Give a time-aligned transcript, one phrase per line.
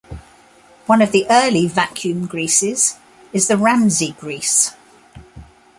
[0.87, 2.97] One of the early vacuum greases
[3.33, 4.71] is the Ramsay grease.